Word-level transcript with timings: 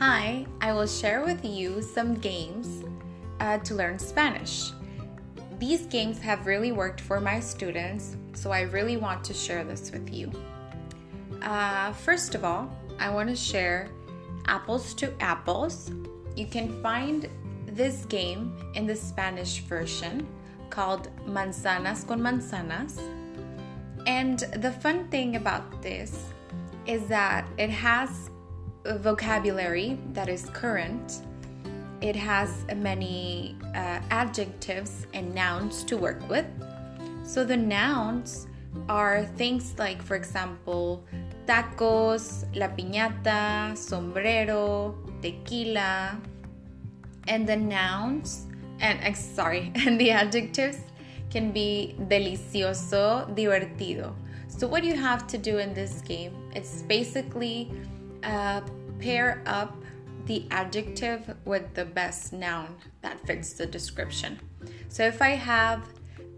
Hi, 0.00 0.46
I 0.60 0.72
will 0.72 0.86
share 0.86 1.24
with 1.24 1.44
you 1.44 1.82
some 1.82 2.14
games 2.14 2.84
uh, 3.40 3.58
to 3.58 3.74
learn 3.74 3.98
Spanish. 3.98 4.70
These 5.58 5.86
games 5.86 6.20
have 6.20 6.46
really 6.46 6.70
worked 6.70 7.00
for 7.00 7.18
my 7.18 7.40
students, 7.40 8.16
so 8.32 8.52
I 8.52 8.60
really 8.60 8.96
want 8.96 9.24
to 9.24 9.34
share 9.34 9.64
this 9.64 9.90
with 9.90 10.14
you. 10.14 10.30
Uh, 11.42 11.92
first 11.94 12.36
of 12.36 12.44
all, 12.44 12.70
I 13.00 13.10
want 13.10 13.28
to 13.28 13.34
share 13.34 13.88
Apples 14.46 14.94
to 14.94 15.12
Apples. 15.18 15.90
You 16.36 16.46
can 16.46 16.80
find 16.80 17.28
this 17.66 18.04
game 18.04 18.56
in 18.74 18.86
the 18.86 18.94
Spanish 18.94 19.62
version 19.62 20.28
called 20.70 21.08
Manzanas 21.26 22.06
con 22.06 22.20
Manzanas. 22.20 23.00
And 24.06 24.38
the 24.62 24.70
fun 24.70 25.08
thing 25.08 25.34
about 25.34 25.82
this 25.82 26.26
is 26.86 27.08
that 27.08 27.48
it 27.58 27.70
has 27.70 28.30
vocabulary 28.84 29.98
that 30.12 30.28
is 30.28 30.48
current. 30.50 31.22
It 32.00 32.16
has 32.16 32.64
many 32.76 33.56
uh, 33.74 34.00
adjectives 34.10 35.06
and 35.12 35.34
nouns 35.34 35.82
to 35.84 35.96
work 35.96 36.28
with. 36.28 36.46
So 37.24 37.44
the 37.44 37.56
nouns 37.56 38.46
are 38.88 39.24
things 39.36 39.74
like, 39.78 40.00
for 40.02 40.14
example, 40.14 41.04
tacos, 41.46 42.44
la 42.54 42.68
piñata, 42.68 43.76
sombrero, 43.76 44.94
tequila, 45.20 46.20
and 47.26 47.46
the 47.46 47.56
nouns 47.56 48.46
and 48.80 49.00
uh, 49.04 49.12
sorry, 49.14 49.72
and 49.86 50.00
the 50.00 50.10
adjectives 50.10 50.78
can 51.30 51.52
be 51.52 51.94
delicioso, 52.08 53.28
divertido. 53.34 54.14
So 54.48 54.66
what 54.66 54.82
you 54.82 54.94
have 54.94 55.26
to 55.28 55.38
do 55.38 55.58
in 55.58 55.74
this 55.74 56.00
game 56.00 56.32
it's 56.54 56.82
basically 56.82 57.70
uh, 58.24 58.60
pair 58.98 59.42
up 59.46 59.76
the 60.26 60.46
adjective 60.50 61.34
with 61.44 61.74
the 61.74 61.84
best 61.84 62.32
noun 62.32 62.76
that 63.02 63.18
fits 63.26 63.54
the 63.54 63.66
description. 63.66 64.38
So 64.88 65.04
if 65.04 65.22
I 65.22 65.30
have 65.30 65.82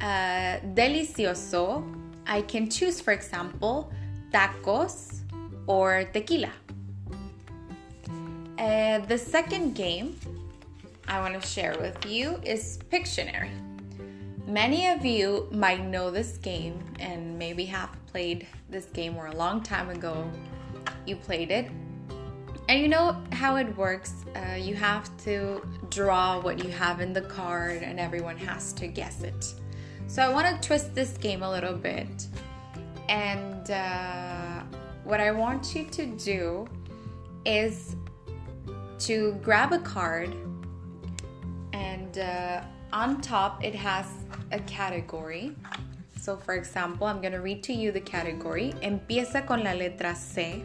uh, 0.00 0.60
delicioso, 0.74 1.84
I 2.26 2.42
can 2.42 2.68
choose, 2.68 3.00
for 3.00 3.12
example, 3.12 3.90
tacos 4.32 5.20
or 5.66 6.04
tequila. 6.12 6.52
Uh, 8.58 8.98
the 8.98 9.16
second 9.16 9.74
game 9.74 10.18
I 11.06 11.20
want 11.20 11.40
to 11.40 11.48
share 11.48 11.74
with 11.80 12.04
you 12.04 12.38
is 12.44 12.78
Pictionary. 12.90 13.50
Many 14.46 14.88
of 14.88 15.04
you 15.04 15.48
might 15.52 15.84
know 15.84 16.10
this 16.10 16.38
game 16.38 16.82
and 16.98 17.38
maybe 17.38 17.64
have 17.66 17.90
played 18.06 18.46
this 18.68 18.86
game 18.86 19.16
or 19.16 19.26
a 19.26 19.36
long 19.36 19.62
time 19.62 19.90
ago 19.90 20.30
you 21.08 21.16
played 21.16 21.50
it. 21.50 21.70
And 22.68 22.80
you 22.80 22.88
know 22.88 23.16
how 23.32 23.56
it 23.56 23.74
works. 23.76 24.12
Uh, 24.36 24.54
you 24.54 24.74
have 24.74 25.16
to 25.24 25.66
draw 25.88 26.38
what 26.38 26.62
you 26.62 26.70
have 26.70 27.00
in 27.00 27.14
the 27.14 27.22
card, 27.22 27.82
and 27.82 27.98
everyone 27.98 28.36
has 28.36 28.74
to 28.74 28.86
guess 28.86 29.22
it. 29.22 29.54
So 30.06 30.22
I 30.22 30.28
want 30.28 30.46
to 30.46 30.66
twist 30.66 30.94
this 30.94 31.16
game 31.16 31.42
a 31.42 31.50
little 31.50 31.74
bit. 31.74 32.26
And 33.08 33.70
uh, 33.70 34.62
what 35.04 35.20
I 35.20 35.30
want 35.30 35.74
you 35.74 35.84
to 35.86 36.06
do 36.06 36.68
is 37.46 37.96
to 39.00 39.32
grab 39.42 39.72
a 39.72 39.78
card, 39.78 40.34
and 41.72 42.18
uh, 42.18 42.62
on 42.92 43.22
top 43.22 43.64
it 43.64 43.74
has 43.74 44.06
a 44.52 44.58
category. 44.60 45.56
So, 46.20 46.36
for 46.36 46.54
example, 46.54 47.06
I'm 47.06 47.20
going 47.20 47.32
to 47.32 47.40
read 47.40 47.62
to 47.64 47.72
you 47.72 47.92
the 47.92 48.00
category. 48.00 48.74
Empieza 48.82 49.46
con 49.46 49.64
la 49.64 49.72
letra 49.72 50.14
C. 50.14 50.64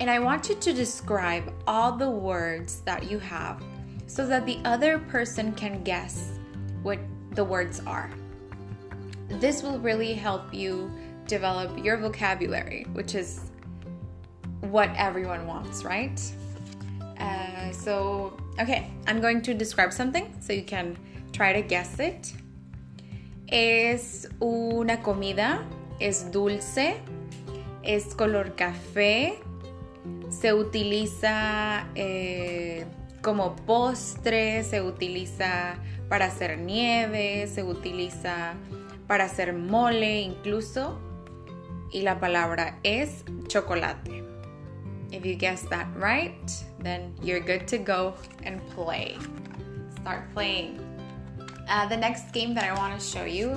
And 0.00 0.10
I 0.10 0.18
want 0.18 0.48
you 0.48 0.54
to 0.54 0.72
describe 0.72 1.52
all 1.66 1.92
the 1.92 2.10
words 2.10 2.80
that 2.80 3.10
you 3.10 3.18
have 3.18 3.62
so 4.06 4.26
that 4.26 4.44
the 4.46 4.58
other 4.64 4.98
person 4.98 5.52
can 5.52 5.82
guess 5.82 6.30
what 6.82 6.98
the 7.32 7.44
words 7.44 7.80
are. 7.86 8.10
This 9.28 9.62
will 9.62 9.78
really 9.78 10.12
help 10.12 10.52
you 10.52 10.90
develop 11.26 11.82
your 11.82 11.96
vocabulary, 11.96 12.86
which 12.92 13.14
is 13.14 13.40
what 14.60 14.90
everyone 14.96 15.46
wants, 15.46 15.84
right? 15.84 16.20
Uh, 17.18 17.70
so, 17.72 18.36
okay, 18.60 18.90
I'm 19.06 19.20
going 19.20 19.42
to 19.42 19.54
describe 19.54 19.92
something 19.92 20.34
so 20.40 20.52
you 20.52 20.64
can 20.64 20.96
try 21.32 21.52
to 21.52 21.62
guess 21.62 21.98
it. 21.98 22.32
Es 23.48 24.26
una 24.40 24.96
comida, 24.98 25.64
es 26.00 26.24
dulce, 26.24 27.00
es 27.84 28.14
color 28.14 28.50
café, 28.56 29.38
se 30.30 30.52
utiliza 30.52 31.86
eh, 31.94 32.86
como 33.22 33.54
postre, 33.56 34.64
se 34.64 34.82
utiliza 34.82 35.76
para 36.08 36.26
hacer 36.26 36.58
nieve, 36.58 37.46
se 37.46 37.62
utiliza 37.62 38.54
para 39.06 39.24
hacer 39.24 39.52
mole 39.52 40.20
incluso. 40.20 40.98
Y 41.92 42.02
la 42.02 42.18
palabra 42.18 42.78
es 42.82 43.24
chocolate. 43.48 44.24
If 45.10 45.26
you 45.26 45.36
guess 45.36 45.62
that 45.68 45.86
right, 45.94 46.50
then 46.82 47.14
you're 47.22 47.40
good 47.40 47.66
to 47.68 47.78
go 47.78 48.14
and 48.46 48.60
play. 48.74 49.18
Start 50.00 50.32
playing. 50.32 50.80
Uh, 51.68 51.86
the 51.88 51.96
next 51.96 52.32
game 52.32 52.54
that 52.54 52.64
I 52.64 52.72
want 52.72 52.98
to 52.98 53.04
show 53.04 53.24
you 53.24 53.56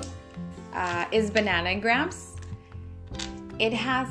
uh, 0.74 1.06
is 1.10 1.30
Bananagrams. 1.30 2.36
It 3.58 3.72
has 3.72 4.08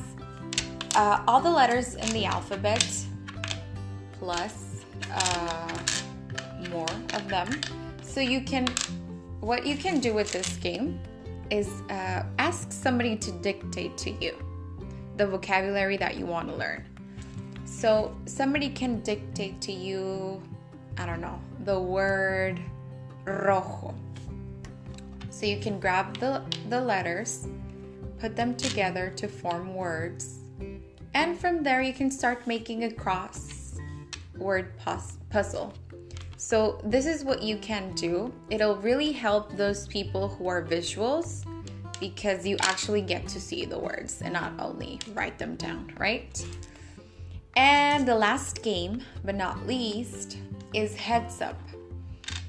uh, 0.95 1.23
all 1.28 1.41
the 1.41 1.50
letters 1.50 1.95
in 1.95 2.09
the 2.11 2.25
alphabet 2.25 2.85
plus 4.13 4.83
uh, 5.11 5.78
more 6.69 6.89
of 7.13 7.28
them. 7.28 7.50
So 8.01 8.22
you 8.22 8.41
can, 8.41 8.67
what 9.41 9.66
you 9.66 9.75
can 9.75 10.00
do 10.00 10.13
with 10.13 10.31
this 10.31 10.55
game 10.57 11.00
is 11.50 11.69
uh, 11.89 12.23
ask 12.39 12.72
somebody 12.72 13.17
to 13.17 13.31
dictate 13.31 13.97
to 14.00 14.11
you 14.11 14.35
the 15.17 15.28
vocabulary 15.28 15.97
that 15.97 16.17
you 16.17 16.25
want 16.25 16.50
to 16.50 16.55
learn. 16.55 16.85
So 17.66 18.16
somebody 18.25 18.69
can 18.69 19.01
dictate 19.01 19.61
to 19.61 19.72
you, 19.72 20.41
I 20.97 21.05
don't 21.05 21.22
know, 21.22 21.39
the 21.66 21.79
word 21.79 22.59
rojo. 23.25 23.94
So 25.29 25.45
you 25.45 25.59
can 25.59 25.79
grab 25.79 26.17
the, 26.17 26.41
the 26.69 26.79
letters, 26.79 27.47
put 28.19 28.35
them 28.35 28.55
together 28.55 29.11
to 29.17 29.28
form 29.28 29.75
words, 29.75 30.39
and 31.15 31.39
from 31.39 31.63
there 31.63 31.81
you 31.81 31.93
can 31.93 32.11
start 32.11 32.45
making 32.45 32.83
a 32.83 32.91
cross 32.91 33.79
word 34.37 34.73
puzzle. 35.29 35.73
So 36.35 36.79
this 36.83 37.05
is 37.05 37.23
what 37.23 37.41
you 37.41 37.57
can 37.57 37.93
do. 37.95 38.31
It'll 38.49 38.75
really 38.75 39.13
help 39.13 39.55
those 39.55 39.87
people 39.87 40.27
who 40.27 40.47
are 40.47 40.61
visuals 40.61 41.45
because 42.01 42.45
you 42.45 42.57
actually 42.59 43.01
get 43.01 43.28
to 43.29 43.40
see 43.40 43.66
the 43.66 43.79
words 43.79 44.22
and 44.22 44.34
not 44.34 44.51
only 44.59 44.99
write 45.13 45.40
them 45.40 45.55
down, 45.55 45.91
right? 45.97 46.45
And 47.55 48.05
the 48.05 48.13
last 48.13 48.61
game, 48.61 49.01
but 49.23 49.35
not 49.35 49.66
least, 49.66 50.37
is 50.73 50.95
Heads 50.95 51.41
Up. 51.41 51.57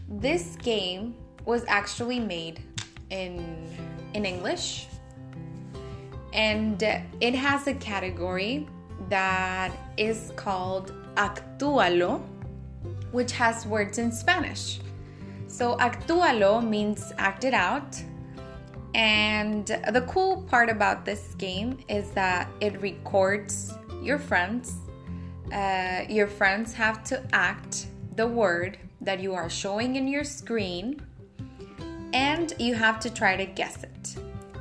This 0.08 0.56
game 0.56 1.14
was 1.44 1.64
actually 1.68 2.18
made 2.18 2.64
in 3.10 3.68
in 4.14 4.24
English 4.24 4.88
and 6.32 6.82
it 7.20 7.34
has 7.34 7.66
a 7.66 7.74
category 7.74 8.68
that 9.08 9.72
is 9.96 10.32
called 10.36 10.92
Actúalo, 11.14 12.22
which 13.12 13.32
has 13.32 13.66
words 13.66 13.98
in 13.98 14.12
Spanish. 14.12 14.80
So 15.46 15.76
Actúalo 15.76 16.66
means 16.66 17.12
act 17.18 17.44
it 17.44 17.54
out. 17.54 18.02
And 18.94 19.66
the 19.66 20.04
cool 20.08 20.42
part 20.42 20.70
about 20.70 21.04
this 21.04 21.34
game 21.34 21.78
is 21.88 22.10
that 22.12 22.48
it 22.60 22.80
records 22.80 23.74
your 24.02 24.18
friends 24.18 24.78
uh, 25.52 26.04
your 26.08 26.26
friends 26.26 26.72
have 26.74 27.04
to 27.04 27.22
act 27.32 27.86
the 28.16 28.26
word 28.26 28.78
that 29.00 29.20
you 29.20 29.34
are 29.34 29.48
showing 29.48 29.96
in 29.96 30.08
your 30.08 30.24
screen 30.24 31.00
and 32.12 32.54
you 32.58 32.74
have 32.74 32.98
to 33.00 33.10
try 33.10 33.36
to 33.36 33.46
guess 33.46 33.84
it. 33.84 34.16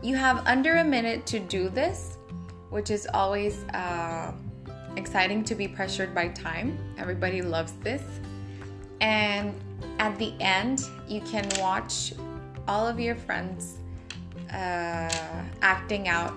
You 0.06 0.16
have 0.16 0.46
under 0.46 0.76
a 0.76 0.84
minute 0.84 1.26
to 1.26 1.40
do 1.40 1.68
this, 1.68 2.20
which 2.70 2.92
is 2.92 3.08
always 3.12 3.64
uh, 3.70 4.32
exciting 4.98 5.44
to 5.44 5.56
be 5.56 5.68
pressured 5.68 6.14
by 6.14 6.28
time. 6.28 6.78
Everybody 7.00 7.42
loves 7.42 7.74
this. 7.82 8.04
And 9.02 9.56
at 9.98 10.16
the 10.20 10.34
end, 10.40 10.84
you 11.08 11.22
can 11.22 11.50
watch 11.60 12.14
all 12.68 12.88
of 12.88 13.00
your 13.00 13.16
friends 13.16 13.80
uh, 14.52 15.10
acting 15.64 16.08
out 16.08 16.36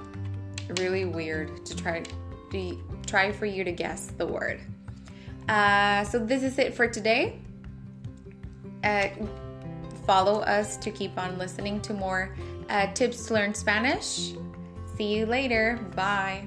really 0.78 1.04
weird 1.04 1.66
to 1.66 1.76
try 1.76 2.02
to 2.50 2.78
try 3.06 3.30
for 3.30 3.44
you 3.44 3.64
to 3.64 3.72
guess 3.72 4.06
the 4.16 4.26
word. 4.26 4.60
Uh, 5.46 6.04
so 6.04 6.18
this 6.18 6.42
is 6.42 6.58
it 6.58 6.74
for 6.74 6.88
today. 6.88 7.38
Uh, 8.82 9.08
follow 10.06 10.40
us 10.40 10.78
to 10.78 10.90
keep 10.90 11.18
on 11.18 11.36
listening 11.36 11.82
to 11.82 11.92
more 11.92 12.34
uh, 12.68 12.92
tips 12.92 13.26
to 13.26 13.34
learn 13.34 13.54
Spanish. 13.54 14.34
See 14.96 15.14
you 15.16 15.26
later. 15.26 15.78
Bye. 15.94 16.46